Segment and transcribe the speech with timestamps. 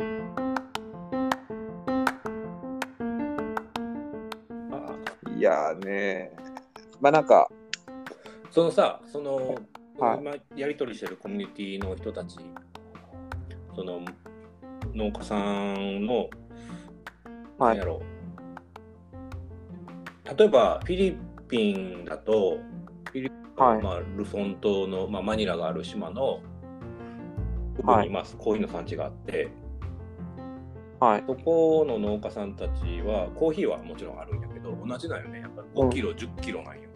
[0.00, 0.04] い
[5.40, 6.30] やーね
[7.00, 7.48] まあなんか、
[8.52, 9.56] そのさ、その、
[9.98, 10.18] はい。
[10.18, 12.36] 今やり取りしてるコミュニティの人たち、
[13.74, 14.00] その
[14.94, 16.28] 農家さんの、
[17.58, 17.76] はい。
[17.78, 18.00] なんやろ。
[20.36, 21.16] 例えばフィリ
[21.48, 22.58] ピンだと、
[23.10, 23.82] フィリピンのはい。
[23.82, 26.40] まあ、ルソン島の、まあ、マニラがある島の
[27.78, 28.06] 奥はい。
[28.06, 29.48] にまあコーヒーの産地があって、
[31.00, 31.24] はい。
[31.26, 36.88] そこの農家さんたちは、コーヒーはもちろんあるんやけど、同じなんよね、やっぱり5キロ、10キロなんよ。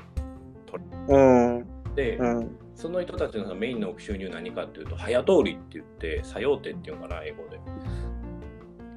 [1.08, 1.18] う
[1.60, 1.94] ん。
[1.94, 2.56] で、うん。
[2.74, 7.60] その人たちのメインの収入何かっていうと、早通りって言って、作用手っていうのかな、英語で。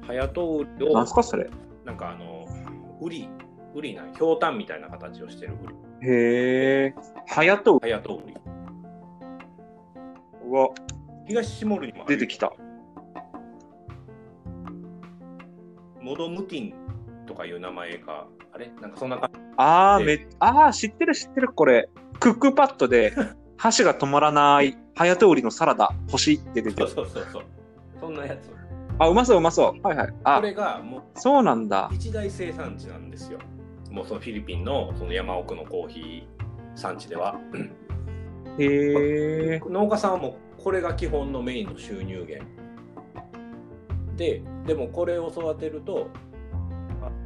[0.06, 0.34] 早通
[0.78, 1.48] りをなんす、かそれ？
[1.84, 2.46] なんかあの、
[3.00, 3.28] 売り、
[3.74, 6.08] 売りなん、ひょうたんみたいな形をしてる売り。
[6.08, 6.94] へえ。
[7.28, 8.34] はやと早通り。
[10.48, 10.68] うわ、
[11.26, 12.52] 東シモールにも出てきた。
[16.06, 16.74] モドムティン
[17.26, 18.70] とかいう名前か、あれ？
[18.80, 19.40] なんかそんな感じ。
[19.56, 21.88] あー、でめあー、知ってる知ってる、これ。
[22.20, 23.12] クックパッドで、
[23.58, 26.92] 箸が止まらない、早通りのサラダ、欲しいって出てそうる。
[26.94, 27.42] そうそうそう。
[28.00, 28.50] そんなやつ。
[29.00, 29.86] あ、うまそう、うまそう。
[29.86, 30.08] はいはい。
[30.08, 31.90] こあ、れがもうそうなんだ。
[31.92, 33.40] 一大生産地なんですよ。
[33.90, 37.34] もうそのフィリピンのその山奥のコーヒー産地では。
[38.58, 39.60] へえ。
[39.68, 42.46] 農家さんはもうこれが基本のメインの収入源。
[44.16, 46.10] で、でもこれを育てると、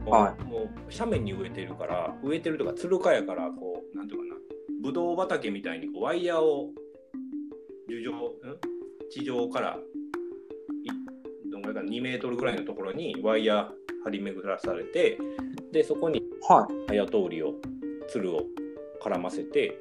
[0.06, 4.40] あはもう斜面に植えてるから、植えてるとか、つるかやから、こう、なんていうかな、
[4.82, 6.70] ぶどう畑みたいにこうワイヤーを
[7.88, 8.14] 樹上、ん？
[9.10, 9.78] 地上から
[10.84, 13.68] いどんぐらいかな2メートルぐらいのところにワイヤー
[14.04, 15.18] 張り巡らされて、
[15.72, 16.74] で、そこにはい。
[16.88, 17.54] 早通りを
[18.08, 18.42] つるを
[19.02, 19.78] 絡ませて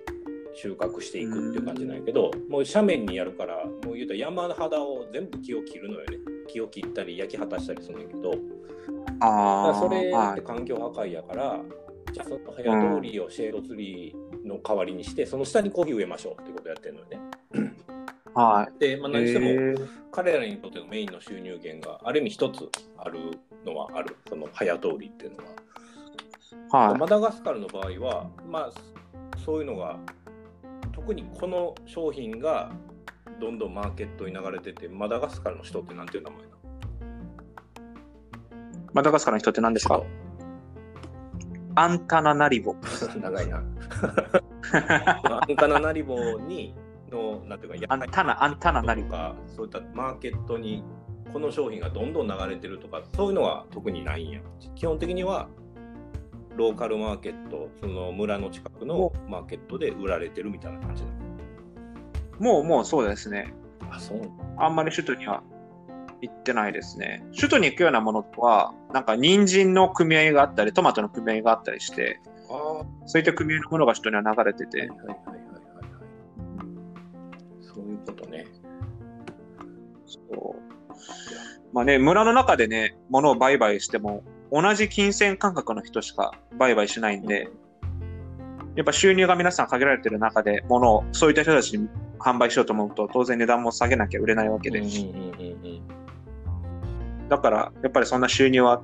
[0.53, 6.17] 収穫していくっていう感じなんやけどもう斜面にやるからもう言うたら山肌を全部木を切るのよね
[6.51, 8.33] 木を切ったり焼き果たしたりするんだけど
[9.21, 10.31] あそれはい。
[10.33, 11.59] って環境破壊やから、
[12.13, 17.19] じゃあその早通りをシェードツリーの代わりにして、その下にコーヒー植えましょうってことをやってるのよね。
[18.33, 18.79] はい。
[18.79, 23.19] で、まあ、何しても彼らにとってのメインの収入源がある意味一つある
[23.65, 25.37] のはあるその早通りっていうの
[26.71, 26.87] は。
[26.87, 26.97] はい。
[26.97, 28.71] マダガスカルの場合は、まあ、
[29.43, 29.97] そういうのが
[30.93, 32.71] 特にこの商品が
[33.41, 36.48] どんどんマーケットに流れててマダガスカルの人ってなんていう名前？
[38.93, 40.01] マダガスカルの人って何ですか？
[41.75, 42.75] アンタナナリボ。
[43.21, 43.63] 長いな。
[44.71, 46.75] アンカナナリボに
[47.11, 49.09] のなんていうかアンタナ、アンタナナリボ。
[49.09, 50.83] とかそういったマーケットに
[51.31, 54.41] この商品がどんどん流れてるとかそういうのは特にないんや
[54.75, 55.47] 基本的には
[56.55, 61.03] ローカルマーケットその村の近くのマーケットで売られてるみたいな感じ
[62.39, 63.53] もう、もうそうですね。
[63.91, 64.21] あそう
[64.57, 65.43] あんまり首都には
[66.21, 67.23] 行ってないですね。
[67.35, 72.19] 首都に行くようなものとは、なんか人参の組合があったり、トマトの組合があったりして、
[72.49, 74.77] あそういった組合のものが首都には流れてて。
[74.77, 75.45] いはい、はいはいはいはい。
[77.61, 78.45] そういうことね。
[80.05, 80.69] そう。
[81.71, 87.49] まあね、村の中でね、物を売買しても、同じ金銭感覚の人しか売買しないんで、
[88.75, 91.87] やっぱ収入が皆さん限られてる中で、物をそういった人たちに
[92.19, 95.98] 販売しようと思うと、当然値段も下げなきゃ売れないわけで、うんうんうんうん
[97.29, 98.81] だから、やっぱりそんな収入は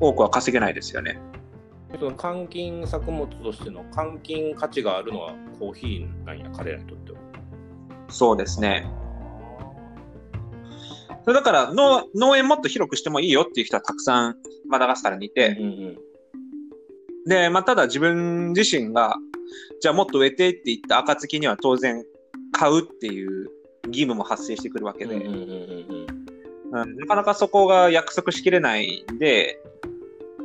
[0.00, 1.18] 多くは稼げないですよね。
[1.98, 7.18] その換金作物としての換金価値があるのはコーヒーなんや彼らにとっては。
[8.08, 8.86] そうですね。
[11.24, 14.36] それだから農、農園もっと広くしてもいいよっていう人はたくさん
[14.68, 15.98] マダガスカルにいて、うんうん
[17.26, 19.14] で、まあ、ただ自分自身が、
[19.82, 22.02] じゃあもっと植えてって言った暁には当然
[22.52, 23.50] 買うっていう
[23.86, 26.19] 義務も発生してくるわけで、うんうんうんうん
[26.72, 26.96] うん。
[26.96, 29.60] なかなかそこが約束しきれないんで、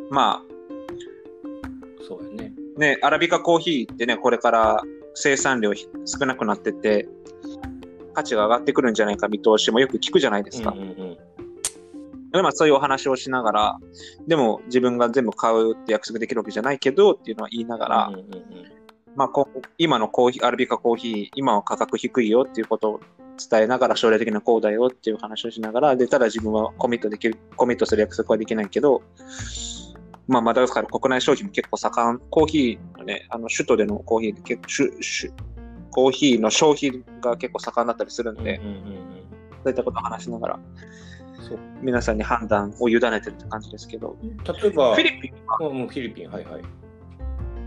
[0.10, 0.44] ま
[2.08, 2.54] そうやね。
[2.78, 4.82] あね、アラビカコーヒーってね、これから
[5.14, 7.08] 生産量少なくなってて、
[8.14, 10.72] 価値が上がってくるんじゃないか見通しもよく聞くじゃないですか。
[10.72, 11.18] うんうんうん。
[12.32, 13.80] でまあそういうお話をしながら、
[14.28, 18.12] でも自分が全部買うって約束できるわけじゃないけどっていうのは言いながら、
[19.16, 19.48] まあこ
[19.78, 23.00] 今のコーヒー、アラビカコーヒー、今は価格低いよっていうことを
[23.38, 29.04] 伝えながら将来的なこうだよっていう話をしながら、で、ただ自分はコミットできる、コミットする約束はできないけど、
[30.28, 35.34] まあマダガスカル国内消費も結構盛ん、コーヒーのね、あの首都でのコーヒー結構、
[35.92, 39.26] コーヒーの消費が結構盛んだったりするんで、うんうんうん
[39.66, 40.60] そういったことを話しながら、
[41.42, 41.60] そう。
[41.82, 46.62] 皆さんに判断を委ねてるって感じですけど、例えばフィリピンは、うんうんフィリピンはいはい。
[46.62, 46.68] フ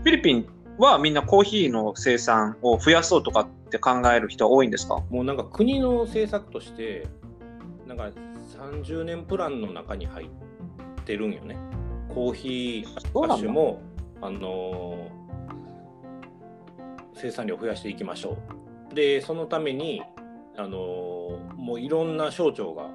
[0.05, 0.47] ィリピン
[0.79, 5.03] はみんなコーヒーの生産を増やそうとかって考える人は多いんですか？
[5.09, 7.07] もうなんか国の政策として
[7.87, 8.09] なんか
[8.57, 10.27] 30年プランの中に入っ
[11.05, 11.57] てるんよね。
[12.13, 13.81] コーヒーそうなんだハッシュも、
[14.21, 15.19] あのー
[17.21, 18.37] 生産量を増やしていきましょ
[18.91, 18.95] う。
[18.95, 20.01] で、そのために、
[20.55, 22.89] あのーもういろんな省庁が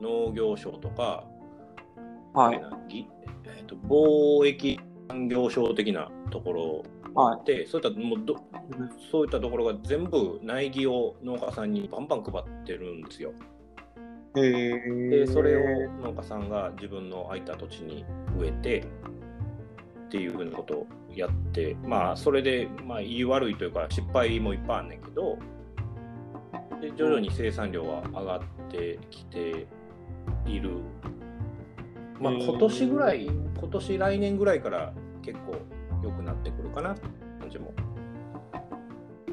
[0.00, 1.24] 農業省とか、
[2.32, 2.60] はい。
[2.88, 3.08] ぎ
[3.44, 4.78] えーと貿易
[5.08, 6.82] 産業省的なところ
[7.14, 8.36] はで、そういったもうど
[9.10, 13.32] そういったところが全部苗木を農家さんにバンバン配ってるんですよ。
[14.36, 14.40] え。
[15.10, 18.04] でそれを農家さんが自分の空いた土地に
[18.36, 18.86] 植えて
[20.06, 25.38] っていうふうなことをやってまあそれでまあ言い悪いというか失敗もいっぱいあんねんけど
[26.80, 28.40] で徐々に生産量は上がっ
[28.70, 29.66] てきて
[30.46, 30.70] いる。
[32.20, 35.56] まあ今年ぐらい今年来年ぐらいから結構
[36.04, 37.00] 良くなってくるかなって
[37.40, 37.72] 感じも。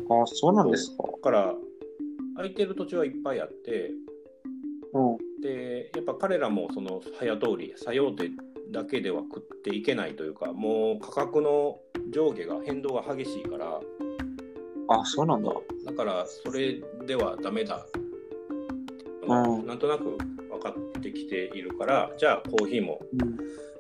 [0.10, 1.04] あ、そうなんですか。
[1.04, 1.54] だから
[2.36, 3.92] 空いてる土地はいっぱいあって
[4.94, 5.18] うん。
[5.42, 8.30] でやっぱ彼らもその早通り作用手
[8.72, 11.80] だけでは食っていけないというかもう価格の
[12.12, 13.80] 上下が変動が激しいから
[14.90, 15.52] あ、そうなんだ。
[15.86, 17.86] だからそれではダメだ、
[19.28, 20.18] うんなんとなく
[20.50, 23.38] 分かってきているからじゃあコーヒーもうん。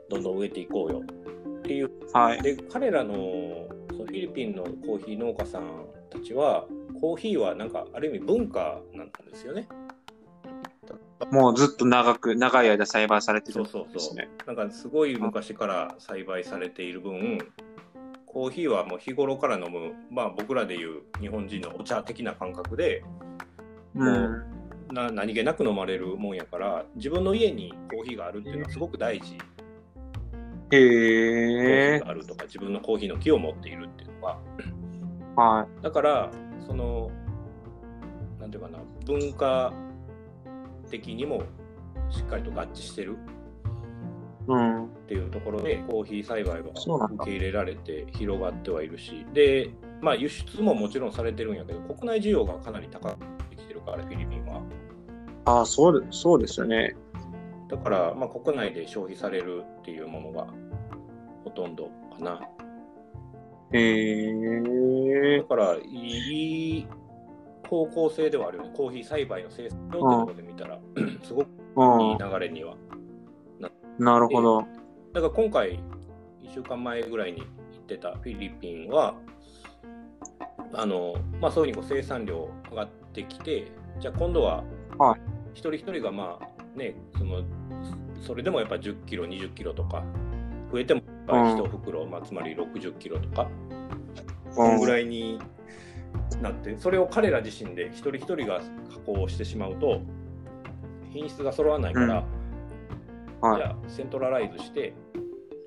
[0.10, 1.02] どんどん植えていこうよ
[1.72, 2.42] っていうはい。
[2.42, 3.14] で彼らの
[3.92, 6.66] そのフィリピンのコーヒー農家さんたちは
[7.00, 9.68] コーヒーはなんかある意味文化なんですよね。
[11.32, 13.94] もうずっと長く、長い間栽培されてるそうんそうそう。
[13.94, 14.28] ですね。
[14.48, 17.38] なんかすごい昔から栽培されている分、
[18.26, 23.04] コーヒーはもう日頃から飲む、まあ僕らでいう日本人のお茶的な感覚で、
[23.96, 24.44] うん。
[24.92, 29.38] な何気なく飲まれるもんやから、自分の家にコーヒーがあるっていうのはすごく大事。
[30.72, 32.10] コーヒーが。
[32.10, 34.38] あるとか、自分のコーヒーの木を持っているっていうのが。
[35.36, 36.32] はだから、
[36.66, 37.12] その、
[38.40, 39.74] なんていうかな、文化
[40.90, 41.44] 的にも
[42.10, 43.14] しっかりと合致してる。
[43.14, 43.16] い。
[44.48, 44.86] うん。
[44.86, 49.70] っていうところでコーヒー栽培がそうなんだ受け入れられて広がってはいるしで、
[50.02, 53.18] まあ、輸出ももちろんされてるんやけど国内需要がかなり高く
[53.50, 54.62] てきてるからフィリピンは
[55.46, 56.96] あ、そうで、そうですよね。
[57.72, 60.48] だから、まあ、国内で消費されるっていうものが
[61.46, 62.42] ほとんどかな
[63.72, 65.44] へえだ。
[65.46, 66.88] からいい
[67.68, 70.78] 方向性ではあるよねコーヒー栽培の生産量ってところで見たら
[71.24, 72.76] すごくいい流れには
[73.98, 74.06] うん。
[74.06, 74.60] なるほど。
[75.14, 75.80] だから今回、
[76.42, 77.50] 1週間前ぐらいに行っ
[77.86, 79.16] てたフィリピンは、
[80.74, 84.64] あのまあ、そういうふうにこう生産量上がってきて、じゃあ今度は
[84.98, 85.22] はい
[85.54, 87.44] 一人一人がまあね、その
[88.22, 90.04] それでもやっぱ10キロ、20キロとか、
[90.72, 93.50] 増えても1袋、まあ、つまり60キロとか、
[94.56, 95.40] このぐらいに
[96.42, 100.02] なって、それを彼ら自身で一人一人が加工してしまうと、
[101.12, 102.26] 品質が揃わないから、
[103.42, 103.58] はい。
[103.58, 104.94] じゃあセントラライズして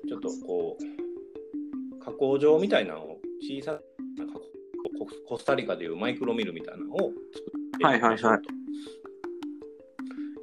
[0.07, 3.79] ちょっとこう加工場みたいなのを小さな
[4.97, 8.39] ココスタリカでいうマイクロミルみたいなのを作ってはいはいはい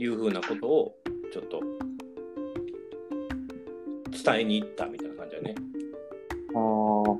[0.02, 0.94] いうふうなことを
[1.32, 1.60] ちょっと
[4.24, 5.54] 伝えに行ったみたいな感じだね。
[6.54, 7.18] あー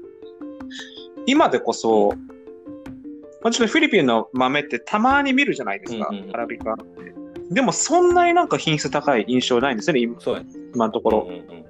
[1.27, 2.13] 今でこそ、
[3.43, 7.15] まあ、ちょっとフィリピンの豆ってたまに見るじゃないですか、うんうんうんアラビカって。
[7.51, 10.17] でもそんなになんか品質高い印象ないんですよね、今。
[10.75, 11.27] 今のところ。
[11.29, 11.63] うんうんうん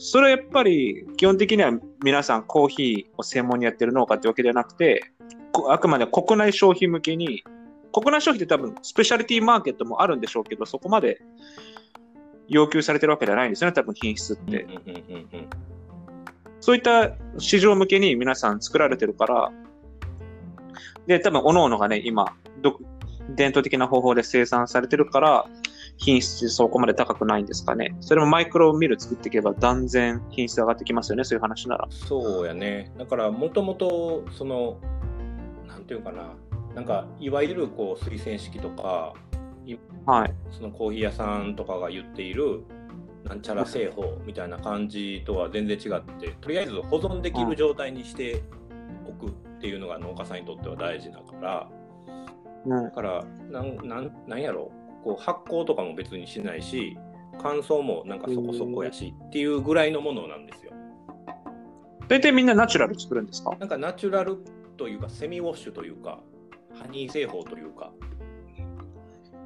[0.00, 1.72] それはやっぱり基本的には
[2.04, 5.12] 皆さんコーヒーを専門にやってる農家ってわけではなくて、
[5.52, 7.42] こあくまで国内消費向けに、
[8.00, 11.20] 国内消費って多分スペシャリティマーケットもあるんでしょうけど、そこまで
[12.48, 14.66] 要求されてるわけではないんですよね、多分品質って。
[16.60, 19.52] そういった市場向けに皆さん作られてるから、
[21.06, 22.78] で、多分、各々がね、今、ど
[23.34, 25.46] 伝統的な方法で生産されてるから、
[25.96, 27.96] 品質そこまで高くないんですかね。
[28.00, 31.88] それもマイクロミル作っていけば断然品質上がってきますよね、そういう話なら。
[31.90, 32.92] そうやね。
[32.98, 34.78] だから、もともと、その、
[35.66, 36.34] なんていうかな、
[36.78, 39.12] なんか、いわゆるこう推薦式とか、
[40.06, 40.34] はい。
[40.52, 42.62] そのコーヒー屋さんとかが言っている、
[43.24, 48.44] なんちゃら製法みたいな感じとは全然違って、とりあえず保存できる状態にして
[49.08, 49.30] おくっ
[49.60, 51.68] ていうのが農家さんにとっては大事だから、
[52.64, 54.70] うんだから、なんなんなんやろ
[55.02, 56.96] こう発酵とかも別にしないし、
[57.42, 60.72] 乾燥もなんかそこそこやしっていうぐらいのものなんですよ。
[62.06, 63.50] 大体みんなナチュラル作るんですか？
[63.58, 64.38] なんかナチュラル
[64.76, 66.20] というか、セミウォッシュというか、
[66.80, 67.92] ハニー製法というか、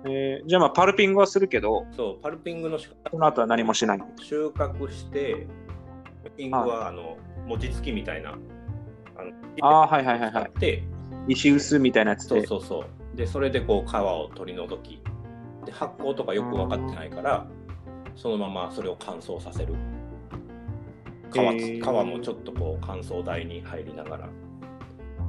[0.05, 4.01] えーじゃあまあパルピングはするけど、そう、パルピングの仕方その後は何もしない。
[4.21, 5.47] 収穫して、
[6.23, 8.35] パルピングはあの餅つきみたいな、あ
[9.63, 10.45] のあはいはいはいはい。
[10.45, 10.83] 使って、
[11.29, 12.47] 石臼みたいなやつそうで。
[12.47, 13.17] そうそう。
[13.17, 15.01] で、それでこう皮を取り除き、
[15.65, 17.47] で発酵とかよく分かってないから、
[18.17, 19.75] そのままそれを乾燥させる
[21.33, 24.29] 皮,、皮もちょっとこう乾燥台に入りながら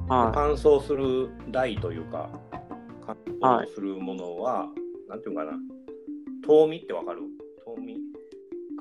[0.07, 2.29] は乾燥する台というか
[3.05, 4.67] 乾はい燥するものは、
[5.09, 5.57] なんていうのかな
[6.47, 7.21] 豆味ってわかる？
[7.65, 7.99] 豆味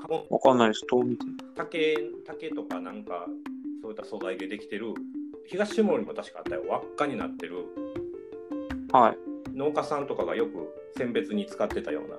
[0.00, 0.32] かもい。
[0.34, 0.86] わかんないです。
[0.86, 1.24] 遠見て。
[1.56, 3.26] 竹竹とかなんか
[3.82, 4.94] そういった素材でできてる
[5.46, 7.66] 東下にも確かあったよ輪っかになってる
[8.92, 9.18] はい。
[9.56, 12.16] 農家さんとかがよく選別に使ってたような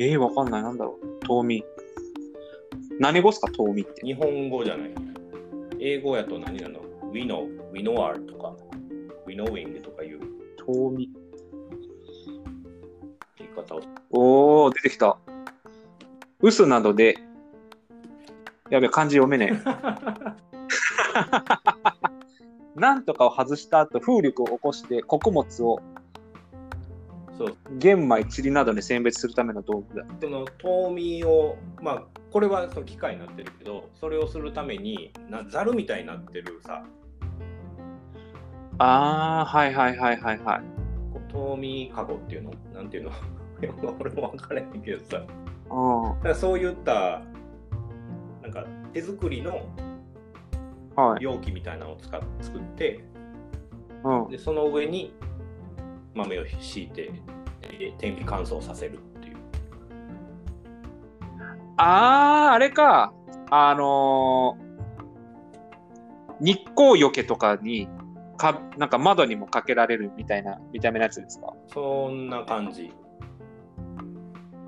[0.00, 0.62] えー、わかんない。
[0.62, 1.26] なんだろう。
[1.26, 1.64] 遠見。
[3.00, 4.06] 何語っすか、遠見って。
[4.06, 4.94] 日本語じゃない
[5.80, 6.80] 英語やと何なの？
[7.08, 8.54] ウィノウィノワールとか
[9.26, 10.20] ウィノウィングとかいう
[10.66, 11.10] 遠見。
[13.36, 15.16] 言い方をおー、出てきた。
[16.40, 17.18] 嘘などで、
[18.70, 19.62] やべ、漢字読めねえ。
[22.78, 25.80] なんとかを外した後、風力を起こして穀物を
[27.38, 30.04] そう玄米、塵などに選別するための道具だ。
[30.20, 32.02] その豆味をまあ
[32.32, 36.84] これはその機械になってるけどそれをするためになざるみたいになってるさ
[38.78, 40.60] あー、はいはいはいはいはい。
[41.12, 43.12] こう豆味かごっていうのなんていうの？
[43.98, 45.24] 俺も分からへんけどさだ
[45.70, 46.20] うん。
[46.20, 47.22] からそういった
[48.42, 49.60] なんか手作りの
[50.96, 51.22] はい。
[51.22, 53.04] 容器みたいなのを使っ作って
[54.04, 54.28] うん。
[54.28, 55.12] でその上に
[56.18, 57.12] 豆を敷いて
[57.78, 59.36] で天日乾燥させるっていう
[61.76, 63.12] あー、あれか。
[63.50, 64.68] あのー
[66.40, 67.88] 日光よけとかに、
[68.36, 71.52] か、なんか窓にもかけられるみたいな見た目のやつですか？
[71.66, 72.92] そんな感じ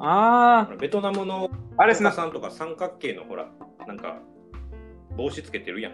[0.00, 1.94] あベトナムのー、あれ。
[1.94, 3.46] さんとか三角形のほら
[3.86, 4.16] なんか
[5.16, 5.92] 帽子つけてるやん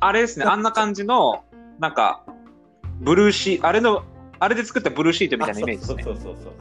[0.00, 0.46] あれですね。
[0.46, 1.44] あんな感じの、
[1.78, 2.24] なんか、
[3.00, 4.04] ブルーシー、あれの、
[4.38, 6.02] あれで作ったブルーシートみたいなイメージですね。
[6.02, 6.52] そうそうそうそう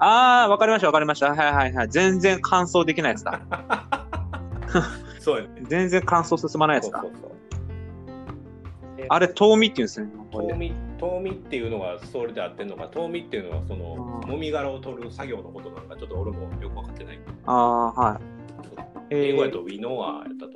[0.00, 1.34] あー、わかりましたわかりました。
[1.34, 1.88] はいはいはい。
[1.88, 3.40] 全然乾燥できないやつだ。
[5.18, 7.20] そうやね全然乾燥進まないやつだそうそう。
[7.22, 10.08] そうあれ、遠見って言うんですね。
[10.30, 18.22] これ豆味豆味っていうのがそれで合ってんのか豆味っていうのはそのうんもみ殻を取る作業のことなんかちょっと俺もよく分かってないあー、はい。
[19.10, 20.52] えー英語やとウィノワーやったと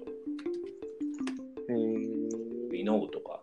[1.69, 2.26] えー
[2.71, 3.40] ウィノウとか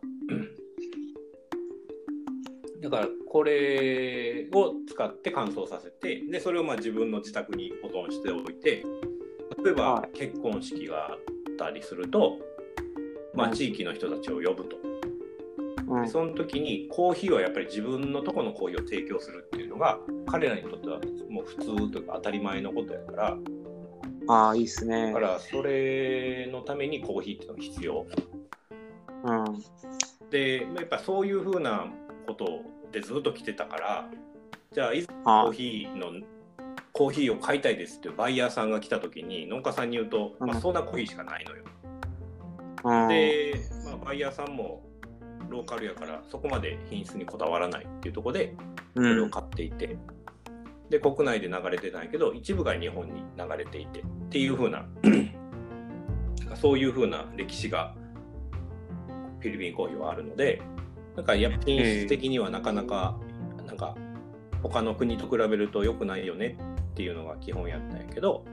[2.81, 8.85] だからこれを使って乾燥させてでそれをまあ自分の自宅に保存しておいて
[9.63, 10.17] 例えばはい。
[10.17, 11.17] 結婚式があっ
[11.57, 12.37] たりすると、
[13.33, 13.53] まあ、うん。
[13.53, 14.77] 地域の人たちを呼ぶと、
[15.87, 16.03] うん。
[16.03, 23.37] でその時にコーヒーはやっぱり自分のとこのコーヒーを提供するっていうのが彼らにとってはもう普通というか当たり前のことやから。
[24.27, 25.07] あー、いいっすね。
[25.07, 25.19] だか。
[25.19, 28.05] らそれのためにコーヒーっていうのが必要。
[29.25, 30.29] うん。
[30.29, 31.87] でやっぱそういうふうな
[32.39, 34.09] ことでずっと来てたから
[34.73, 36.25] じゃあいざあコーヒーの
[36.93, 41.63] コーヒーを買いたいですっていうバイヤーさんが来た時に農家さんに言うと、まあ、うんそんなコーヒーしかないのよ。
[42.83, 43.53] うん、で、
[43.85, 44.81] まあ、バイヤーさんも
[45.49, 48.55] ローカルやからそこまで品質にこだわらないっていうところで
[48.95, 49.97] うそれをん、買っていて、
[50.89, 54.85] で国内で流れてないけど一部が日本に流れていてっていう風な
[56.55, 57.95] そういう風な歴史が
[59.39, 60.61] フィリピンコーヒーはあるので
[61.19, 63.19] なんかやっぱ品質的にはなかなか
[63.67, 63.93] なんか
[64.63, 66.57] 他の国と比べると良くないよね
[66.91, 68.45] っていうのが基本やったんやけど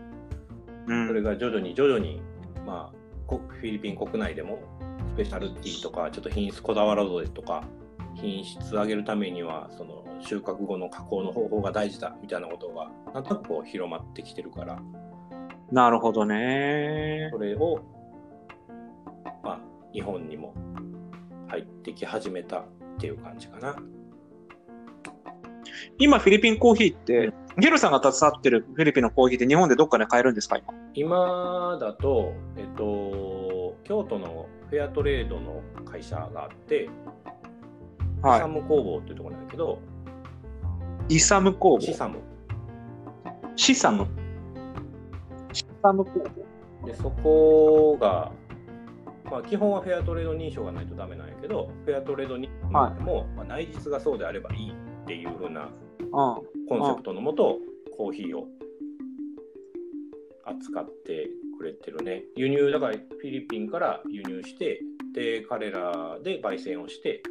[0.88, 2.20] うんそれが徐々に徐々に
[2.66, 2.96] まあ
[3.28, 4.58] こフィリピン国内でも
[5.14, 7.62] スペシャルティーとかちょっと品質こだわらずでとか
[8.16, 14.82] 品質上げるためにはその収穫後の加工の方法が大事だみたいなことがなんとなくこう広まってきてるから
[15.70, 17.38] なるほどねそ。
[17.38, 17.78] れを
[19.44, 19.60] まあ
[19.92, 20.52] 日本にも
[21.48, 22.64] 入ってき始めたっ
[22.98, 23.76] ていう感じかな。
[25.98, 30.74] 今、フィリピンコーヒーって、ゲルさんが携わってるフィリピンのコーヒーって日本でどっかで買えるんですか、今？
[30.94, 36.88] 今だと、えっと、京都のフェアトレードの会社があって、
[38.22, 39.78] はサム工房っていうところなんだけど、
[41.08, 41.16] い。
[41.16, 41.80] イサム工房？
[41.80, 42.18] シサム。
[43.56, 44.06] シサム？
[45.52, 46.10] シサム工
[46.82, 46.86] 房？
[46.86, 48.32] で、そこが、
[49.30, 55.68] まあ、基本はフェアトレード認証がないとダメなんやけど、フェアトレード認証でも、まあ、内実がそうであればいいっていう風な
[56.00, 56.08] うん。
[56.08, 57.58] コンセプトのもと、
[57.96, 58.46] コーヒーを
[60.44, 61.28] 扱って
[61.58, 62.24] くれてるね。
[62.36, 64.80] 輸入、だからフィリピンから輸入して、
[65.12, 67.22] で、彼らで焙煎をして、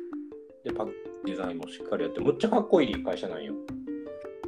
[0.63, 0.93] で、パック
[1.25, 3.53] デザインもしっかりやって、むっちゃかっこいい会社なんよ。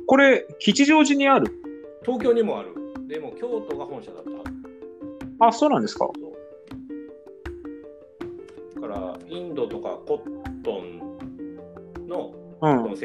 [0.07, 1.51] これ、吉祥寺にある？
[2.03, 2.73] 東京にもある。
[3.07, 4.23] でも、京都が本社だっ
[5.39, 5.47] た。
[5.47, 6.09] あ、そうなんですか。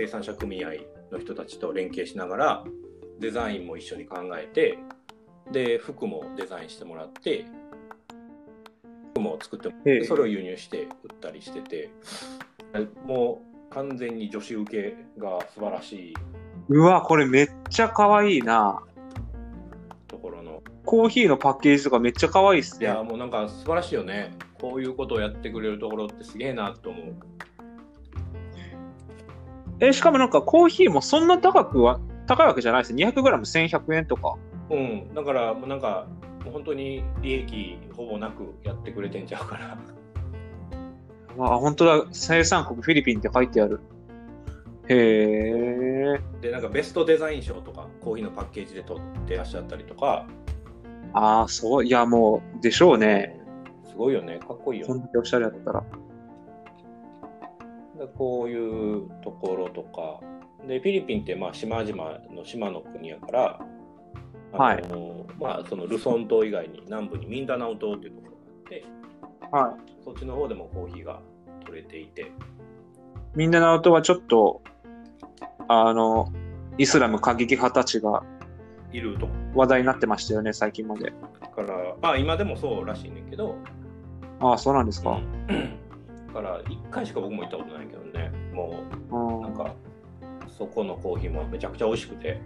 [0.02, 0.72] 生産者組合
[1.12, 2.64] の人たちと連携しながら、
[3.20, 4.78] デザインも一緒に考えて、
[5.52, 7.44] で、服もデザインしてもらって、
[9.12, 11.90] 服も作ってもらって、ええそれを輸入して売ったりしてて、
[13.06, 16.14] もう完全に女子受けが素晴らしい
[16.68, 18.82] うわ、これめっちゃ可愛いな。
[20.08, 20.64] ところの。
[20.84, 22.86] コーヒーのパッケージとかめっちゃ可愛いっすね。
[22.86, 24.32] いや、もうなんか素晴らしいよね。
[24.60, 27.14] こういうことをやってくれるところってすげえなと思う。
[29.82, 31.98] え、しかもなんかコーヒーもそんな高くは、
[32.28, 32.94] 高いわけじゃないです。
[32.94, 34.36] 200g1100 円とか。
[34.70, 36.06] うん、だからもうなんか、
[36.44, 39.76] 本当に利益ほぼなくやってくれてんちゃうから。
[41.38, 42.06] あ、本当だ。
[42.12, 43.80] 生産国フィリピンって書いてある。
[44.88, 46.20] へえ。
[46.40, 50.26] で、なんかベストデザイン賞とか、コーヒーのパッケージで取ってらっしゃったりとか、
[51.12, 51.84] ああ、そう。
[51.84, 53.40] いや、もう、でしょうね。
[53.88, 54.94] すごいよね、かっこいいよね。
[54.94, 55.84] こんだけおしゃれだったら。
[58.02, 60.20] でこういうところとか、
[60.66, 62.04] で、フィリピンってまあ島々
[62.34, 63.60] の島の国やから、
[64.54, 70.04] あのまあ、そのルソン島以外に南部にミンダナオ島っていうところがあって、はい。
[70.04, 71.20] そっちの方でもコーヒーが
[71.64, 72.32] 取れていて、
[73.34, 74.62] みんなの音はちょっと、
[75.68, 76.30] あの、
[76.78, 78.24] イスラム過激派たちが
[78.92, 81.12] いると話題になってましたよね、最近まで。
[81.54, 83.54] から、まあ今でもそうらしいねんけど、
[84.40, 85.10] ああ、そうなんですか。
[85.10, 85.56] だ
[86.32, 89.74] から1回しか僕も行ったことないけどね、もうなんか、
[90.48, 92.40] そこのコーヒーもめちゃくちゃ美味しくて、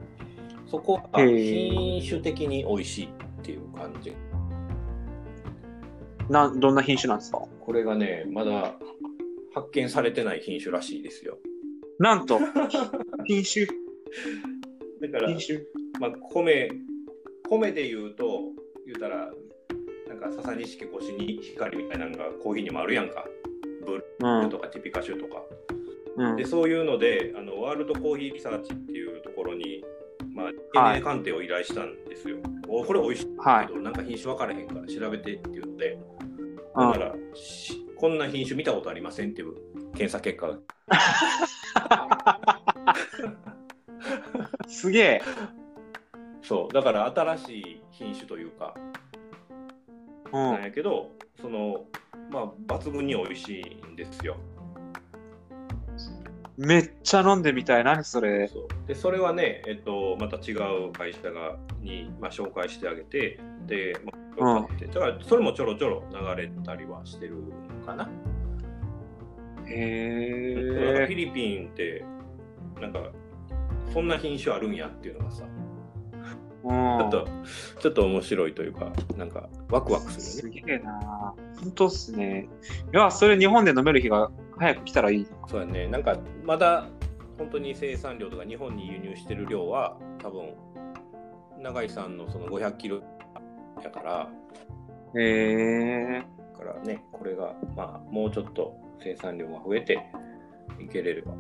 [0.67, 3.09] そこがへー品種的に美味しいっ
[3.43, 4.13] ていう感じ。
[6.29, 7.39] な、どんな品種なんですか？
[7.61, 8.75] これがね、まだ
[9.55, 11.39] 発見されてない品種らしいですよ。
[11.99, 12.39] なんと、
[13.25, 13.67] 品種、
[15.11, 15.61] だから、品種？
[16.01, 16.69] まあ、米、
[17.49, 18.41] 米で言うと、
[18.85, 19.33] 言うたら、
[20.09, 23.25] なんか、笹錦越しに光みたいなのがコーヒーにもあるやんか。
[23.87, 25.43] ブルとかティピカ種とか。
[26.17, 29.85] うんで、そういうので、あのワールドコーヒーリサーチっていうところに、
[30.35, 32.39] まあ、はい DNA 鑑定を依頼したんですよ。
[32.69, 35.99] おこれ美味しいはいけど、なんか品種分からへんから調べてっていうので、
[36.75, 39.55] うんだから、しこんな品種見たことありませんっていう
[39.95, 40.59] 検査結果が。
[44.69, 45.23] すげえ。
[46.43, 48.93] そう、だから新しい品種というか、うん。
[50.33, 51.11] なんやけど、
[51.41, 51.85] その、
[52.31, 54.37] まあ、抜群に美味しいんですよ。
[56.57, 57.85] めっちゃ飲んでみたい。
[57.85, 58.51] 何それ。
[58.87, 64.13] でそれはね、えっと、また違う会社がに、まあ、紹介してあげて、で、ま
[64.49, 67.37] あ、うん買って、だからそれもちょろちょろ流れたりはしてる
[67.81, 68.09] のかな。
[69.67, 71.07] へえ。
[71.07, 72.05] フィリピンって、
[72.81, 73.01] なんか、
[73.93, 75.56] そんな品種あるんやっていうのがさ、うん
[76.67, 77.29] ちょっと、
[77.81, 80.63] ちょっと面白いというか、なんか、ワクワクすするよね。
[80.67, 82.49] げえな本当っすね。
[82.93, 85.27] いや、それ日本で飲める日が早く来たらいい。
[85.47, 86.89] そうやね、なんか、まだ、
[87.39, 90.55] 本当に生産量とか日本に輸入してる量は、多分、
[91.61, 93.01] 永井さんのその500キロ
[93.83, 94.29] やから、
[95.15, 96.23] へえ。
[96.59, 100.01] だからね、これが、まあ、もうちょっと生産量が増えて
[100.81, 101.35] いけれれば。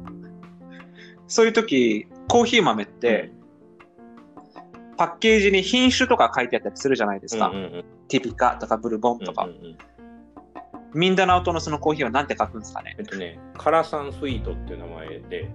[1.27, 3.33] そういう時、コーヒー豆って、
[4.97, 7.49] パッケージに品種とか書いてあったりするじゃないですか。
[7.49, 9.45] うんうんうんティピカとかブルボンとか。
[9.45, 9.79] うんうんうん
[10.95, 15.51] ミンダナオ島のそのコーヒーは何て書くんですかねえっとね、カラサンスイートっていう名前で、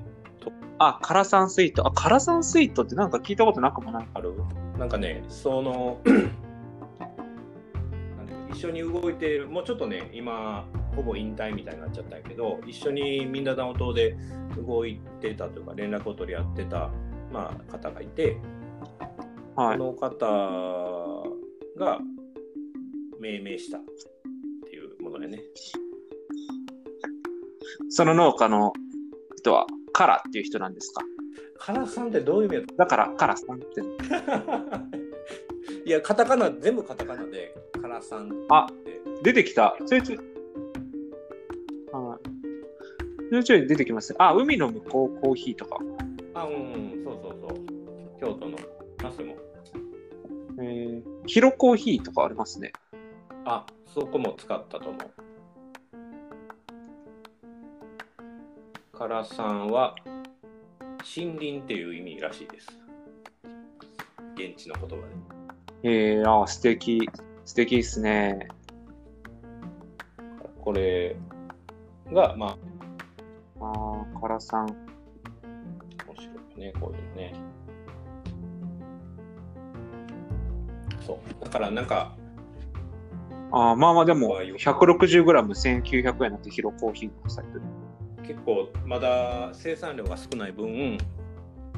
[0.84, 1.88] あ、カラサンスイート。
[1.88, 4.08] あ、カラサンスイートってなんか聞いたことなくもない。
[4.16, 4.34] ある
[4.80, 6.02] なんかね、その、
[8.52, 14.18] 一緒に動いている、もうちょっとね、今、ほぼ引退みたいになっちゃったんやけど、一緒にみんなダウン島で
[14.58, 16.90] 動いてたというか、連絡を取り合ってた、
[17.32, 18.38] まあ、方がいて、
[19.56, 19.78] はい。
[19.78, 21.24] この方
[21.78, 22.00] が
[23.20, 23.82] 命名したっ
[24.70, 25.42] ていうものやね。
[27.90, 28.74] その農家の
[29.38, 31.04] 人は、カラっていう人なんですか？
[31.58, 33.82] カラさんってどういう意味だから、カラさんって。
[35.86, 38.36] いや、カタカナ、全部カタカナで、カラさんって。
[38.50, 38.68] あ
[39.24, 39.78] 出てきた。
[39.86, 40.20] ちょいちょい。
[41.92, 42.24] はい。
[43.32, 44.18] ちょいちょい出てきますね。
[44.20, 45.78] あ、海の向こうコーヒーとか。
[46.34, 46.58] あ、うん、う
[47.02, 47.60] ん、そうそうそう。
[48.20, 48.58] 京都の
[51.32, 52.74] ヒロコーヒーとかありますね。
[53.46, 55.12] あ、そこも使ったと思う。
[58.92, 59.96] カラさんは、
[61.16, 62.68] 森林っていう意味らしいです。
[64.36, 65.06] 現地の言葉
[65.82, 65.90] で。
[65.90, 67.10] えー、あ、素敵。
[67.46, 68.50] 素敵ですね。
[70.60, 71.16] これ
[72.12, 72.58] が、ま
[73.62, 74.68] あ、あー、カラさん。
[74.68, 74.78] 面
[76.14, 77.34] 白いよね、こういうのね。
[81.02, 81.44] そう。
[81.44, 82.16] だからなんか、
[83.52, 87.66] あーまあまあでも、こういう 160g1900 円なんてヒロコーヒーのサイトで。
[88.28, 90.98] 結構まだ生産量が少ない分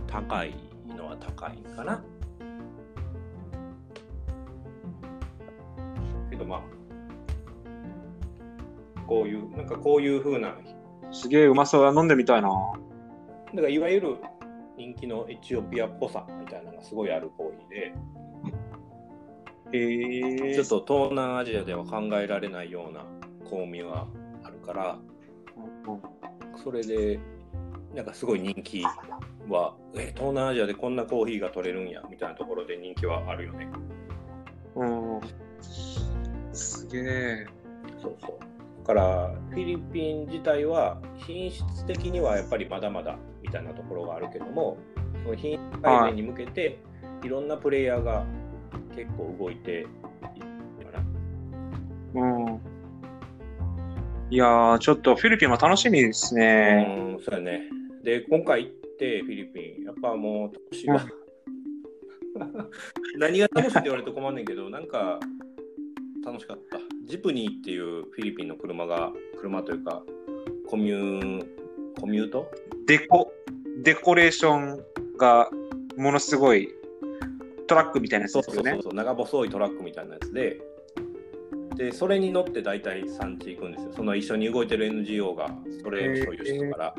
[0.07, 0.53] 高い
[0.95, 2.03] のは高いかな。
[6.29, 6.61] けどまあ
[9.07, 10.55] こういうなんかこういう風な
[11.11, 11.99] すげえうまそうだ。
[11.99, 12.49] 飲んでみたいな。
[12.49, 14.17] だからいわゆる
[14.77, 17.93] 人気のエチオピアっぽさみたいなのがすごいあるコーヒーで。
[19.73, 23.05] ちょっと東南アジアでは考えられないような
[23.49, 24.05] 香味が
[24.43, 24.97] あるから
[26.63, 27.19] それで
[27.95, 28.83] なんかすごい人気
[29.49, 33.67] はえ東南アジアでこんなコーヒーが取れるんやみたいなところで人気はあるよね
[34.75, 35.21] うん。
[36.51, 37.45] すげえ。
[38.01, 38.39] そうそう
[38.85, 44.77] だからフィリピン自体は品質的にはやっぱりまだまだみたいなところがあるけども
[45.23, 46.79] その品質改善に向けて
[47.23, 48.25] いろんなプレイヤーが
[48.95, 49.87] 結構動いているよ
[52.13, 52.59] なうん。
[54.29, 57.15] いやー、ちょっとフィリピンも楽しみですね。
[57.17, 57.69] うん、そうやね。
[58.03, 61.05] で、今回行ってフィリピン、やっぱもう年が、
[63.17, 65.19] 何が楽しいって言われると困んねんけど、なんか
[66.25, 66.79] 楽しかった。
[67.05, 70.03] ジプニーっていうフィリピンの車が、車というか、
[70.67, 71.45] コミュー、
[71.99, 72.49] コミュート？
[72.87, 73.31] デコ、
[73.83, 74.83] デコレーション
[75.17, 75.49] が
[75.95, 76.69] ものすごい
[77.67, 78.71] トラックみたいなやつですよね。
[78.71, 80.61] そうそうそう、長細いトラックみたいなやつで、
[81.75, 83.93] で、それに乗って大体産地行くんですよ。
[83.95, 85.49] その一緒に動いてる NGO が
[85.81, 86.95] それを所有してるか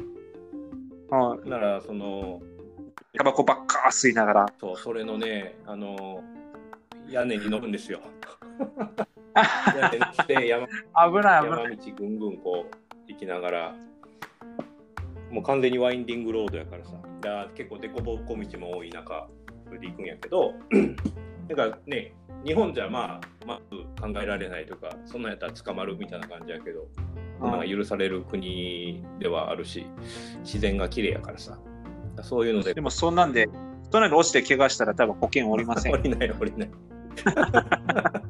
[1.11, 1.17] ら。
[1.17, 1.49] はい。
[1.49, 2.41] なら、その、
[3.17, 4.47] タバコばっか吸いながら。
[4.59, 6.23] そう、それのね、あの、
[7.09, 8.01] 屋根に乗るんですよ。
[9.35, 11.65] 屋根に来て山危ない危ない。
[11.65, 13.75] 山道ぐんぐんこう行きながら、
[15.31, 19.29] もう完全にワインディングロードやからさ、だから結構凸凹道も多い中、
[19.75, 20.55] それで行くんやけど、
[21.49, 26.87] だからね、日本じゃまあ、まず考えられないとか、そんなんやったら捕まるみたいな感じやけど、
[27.41, 29.87] そんなんが許される国ではあるし、
[30.45, 31.59] 自然が綺麗やからさ、
[32.23, 33.49] そういうのででもそんなんで、
[33.91, 35.97] そんなんで落ちて怪我したら多分保険おりません降。
[35.97, 36.71] りない降りない。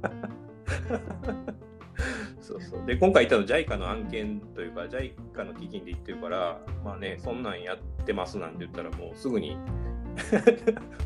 [2.40, 9.56] そうそうで今回言ったの JICA の案件というか JICA の基金で言ってるからまあねそんなんやってますなんて言ったらもうすぐに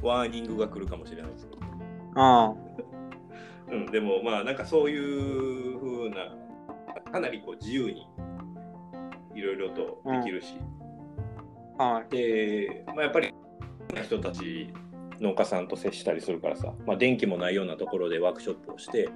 [0.03, 1.61] ワーニングが来るかもしれないですけど、
[3.71, 3.81] うん。
[3.85, 6.35] うん、でもまあなんかそういう風な
[7.13, 8.07] かなりこう自由に
[9.35, 10.59] いろいろとできるし、
[11.77, 12.11] はい。
[12.11, 13.33] で、まあ、やっぱり
[14.03, 14.73] 人たち
[15.21, 19.09] 農家さんと接したりするからさ、まあ、電気もないようなところでワークショップをして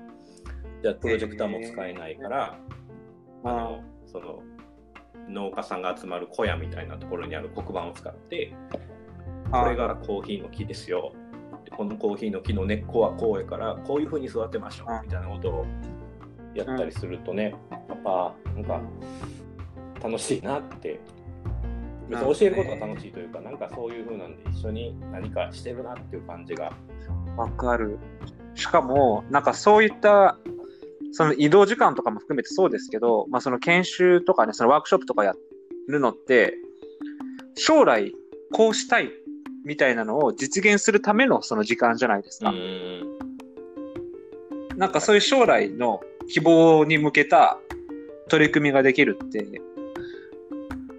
[0.83, 2.59] じゃあプロジェクターも使えないから、
[3.44, 4.42] あのその
[5.28, 8.52] 農家さんが集まる小屋みたいなところにある黒板を使って
[9.52, 11.12] これがコーヒーの木ですよ。
[11.64, 15.66] でこのコーヒーの木の根っこはこうやからこういうふうに育てましょうみたいなことを
[16.54, 18.80] やったりするとね、やっぱなんか
[20.02, 20.98] 楽しいなって。
[22.08, 26.72] 別に教えることが楽しいというか、なんかそういう風なんで一緒に何かしてるなっていう感じが。
[27.36, 27.98] わかる。
[28.54, 30.36] しかも、なんかそういった、
[31.12, 35.34] その移動時間とかも含めてそうですけど、まあその研修とかね、そのワークショップとかや
[35.88, 36.54] るのって、
[37.54, 38.12] 将来
[38.52, 39.10] こうしたい
[39.64, 42.51] みたいなのを実現するためのその時間じゃないですか。
[42.51, 43.03] ん。
[44.77, 47.59] なんかそういう将来の希望に向けた
[48.29, 49.61] 取り組みができるって、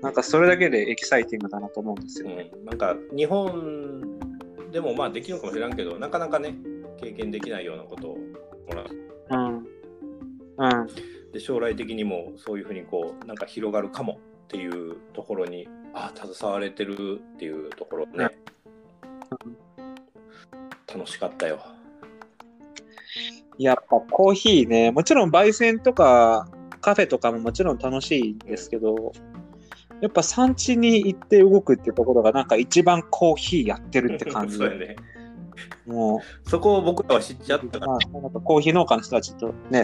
[0.02, 2.52] なんかそれだけでエキサイティングだなと思うんですよね。
[2.54, 4.20] うん、なんか日本
[4.72, 6.56] でもまあできるかもしれんけど、なかなかね、
[7.00, 8.88] 経験できないようなことをもらう。
[9.30, 9.58] うん。
[9.58, 10.88] うん。
[11.32, 18.30] で、将来的にもそういうふうにこう、なんか広がるかもっていうところに、ああ、携われてるっていうところね。
[20.94, 21.60] 楽しかったよ。
[23.58, 26.48] やっぱコーヒーね、もちろん焙煎とか
[26.82, 29.14] カフェとかももちろん楽しいんですけど、
[30.02, 34.96] やっぱ産地に行って動くっていうところがなんか一番コーヒーやってるって感じ そうやね。
[35.86, 37.88] もそこを僕らは知っちゃったう、から。
[37.88, 39.84] まあ、なんかコーヒー農家の人たちとね、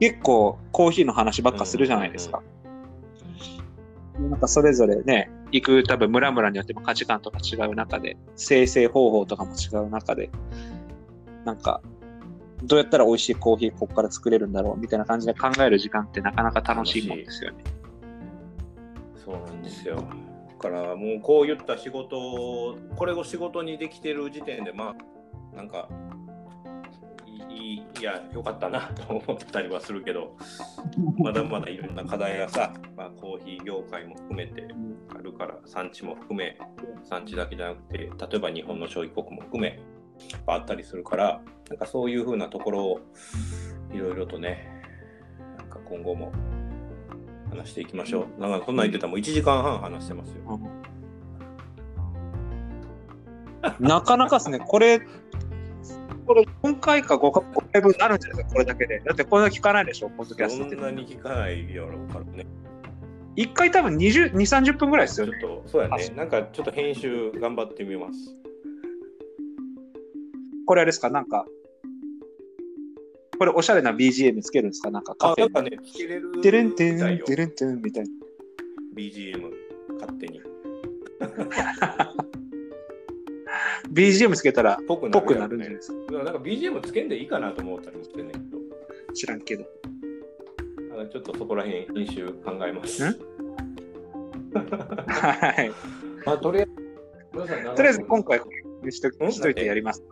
[0.00, 2.42] 結構コーヒーの話ばっかするじゃないですか。
[4.28, 10.30] なんかそれぞれね、行く多分村々によっても価値観とか違う中で、生成方法とかも違う中で、
[11.44, 11.80] なんか、
[12.62, 17.64] どうやったら美味しいコーヒーここから作れるんだろうみたいな感じで考える時間ってなかなか楽しいもんですよね。
[19.24, 19.96] そうなんですよ。
[19.96, 20.02] だ
[20.58, 24.94] からもうこういった仕事をこれを仕事にできてる時点でま
[25.52, 25.88] あなんか
[27.50, 30.36] いいいいやよかったなと思ったりはするけど
[31.18, 34.68] まだまだいろんな課題がさ、まあ、コーヒー業界も含めて
[35.14, 36.56] あるから産地も含め
[37.04, 39.80] 産地だけじゃなくて例えば日本の消費国も含め
[40.46, 43.00] あったりするからなんかそういうふうなところを
[43.92, 44.82] いろいろとね
[45.58, 46.32] なんか今後も
[47.50, 48.40] 話していきましょう。
[48.40, 50.60] なんかそんなん言ってたらもう1時間半話してますよ。
[53.80, 55.00] なかなかですね、これ、
[56.30, 59.00] これ4回か5回分になるんじゃないですか、これだけで。
[59.04, 60.76] だってこれだけ聞かないでしょ、ポッドキャストって。
[60.76, 62.46] そんなに聞かないやろうからね。
[63.34, 65.32] 1回多分20、2、30分ぐらいですよね。
[65.40, 66.08] ちょっと、そうやね。
[66.16, 68.36] なんかちょっと編集頑張ってみます。
[70.66, 71.46] これあれですか、なんか、
[73.36, 74.92] これおしゃれな BGM つけるんですか？
[74.92, 75.40] なんかカあ、フェ。
[75.40, 78.10] なんかね、つけれるテレンテン、みたいよテレンテンみたいな。
[78.94, 79.50] BGM、
[79.98, 80.40] 勝手に。
[83.88, 86.12] BGM つけたら、ぽくなるんじゃないですか？
[86.12, 88.58] なんか BGM つけんでいいかなと思ったりもしてんねんけど。
[89.14, 89.64] 知らんけど。
[91.00, 93.08] あちょっとそこら辺編集考えます。
[93.08, 93.16] ん？
[95.08, 95.70] はい。
[96.26, 96.72] まあ、とりあえず、
[97.74, 98.40] とりあえず今回
[98.90, 99.32] しとん？
[99.32, 100.04] しといてやります。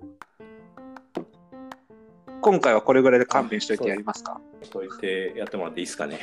[2.40, 4.40] 今回はこれぐらいで勘弁しといてやりますか？
[4.62, 6.18] しといてやってもらっていいですかね。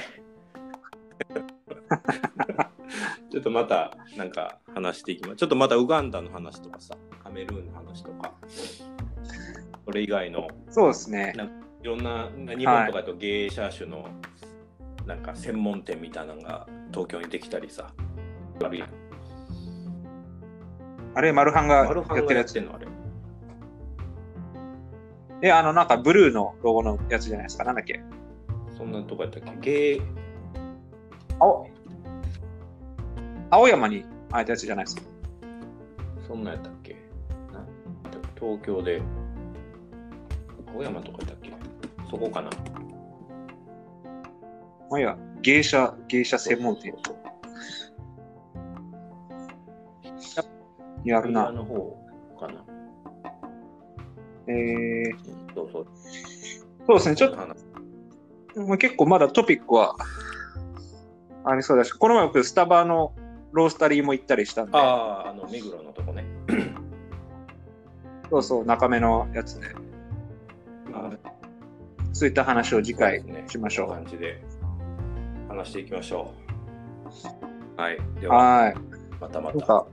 [3.29, 5.35] ちょっとまたなんか話していきます。
[5.37, 6.99] ちょっとまたウガンダの話とかさ、カ
[7.35, 8.33] メルーンの話とか、
[9.85, 11.33] それ以外のそうですね。
[11.81, 14.07] いろんな日本とかだと芸者種の
[15.05, 17.91] なんか専門店みたいなのが東京にできたりさ。
[18.63, 18.89] あるやん。
[21.13, 21.93] あれ、マルハンがやっ
[22.25, 22.61] てるやつって。
[22.61, 22.87] んのあれ。
[25.41, 27.65] え、あの、なんかブルーのロゴのやつじゃないですか。
[27.65, 28.01] なんだっけ
[28.77, 29.97] そんなとこやったっけ？
[29.97, 30.01] 芸、
[31.39, 31.67] 青
[33.49, 35.03] 青山にあえたやつじゃないですか。
[36.27, 36.93] そんなんやったっけ？
[36.93, 36.99] な
[38.45, 39.01] 東京で、
[40.75, 41.51] 青山とかやったっけ？
[42.11, 42.51] そこかな
[44.91, 46.93] まあ、いや、芸者、芸者専門店。
[51.03, 51.51] やるな。
[51.51, 51.97] の方
[52.39, 52.63] かな。
[54.47, 55.15] えー、
[55.55, 55.87] そうそう。
[56.85, 57.15] そうですね。
[57.15, 57.55] ちょっ話
[58.53, 59.95] と、まあ結構まだトピックは
[61.43, 63.15] ありそうだし、この前僕スタバの
[63.53, 66.14] ロースタリーも行ったりしたんで、ああ、あの、目黒のとこね。
[68.29, 69.67] そうそう、中目のやつで、
[70.93, 71.11] あ
[72.13, 73.87] そういった話を次回しましょう。
[73.87, 74.43] こんな感じで
[75.49, 76.33] 話していきましょ
[77.77, 77.81] う。
[77.81, 77.97] はい。
[78.19, 78.75] では、はい。
[79.19, 79.85] またまた。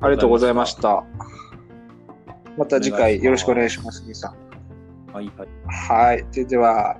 [0.00, 1.04] ありがとうございました。
[2.56, 5.12] また次回よろしくお願いします、皆さん。
[5.12, 5.48] はい、はい。
[5.66, 6.24] はい。
[6.32, 6.96] ででは。